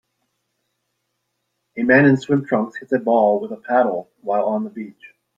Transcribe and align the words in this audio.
A 1.77 1.83
man 1.83 2.05
in 2.07 2.17
swim 2.17 2.43
trunks 2.43 2.79
hits 2.79 2.91
a 2.91 2.97
ball 2.97 3.39
with 3.39 3.51
a 3.51 3.55
paddle, 3.57 4.09
while 4.21 4.45
on 4.47 4.63
the 4.63 4.71
beach. 4.71 5.13